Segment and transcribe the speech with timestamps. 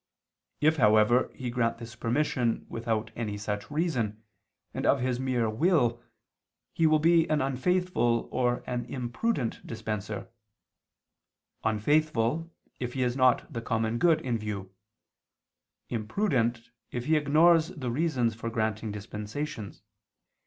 [0.61, 4.23] If however he grant this permission without any such reason,
[4.73, 6.01] and of his mere will,
[6.73, 10.27] he will be an unfaithful or an imprudent dispenser:
[11.63, 14.73] unfaithful, if he has not the common good in view;
[15.87, 19.83] imprudent, if he ignores the reasons for granting dispensations.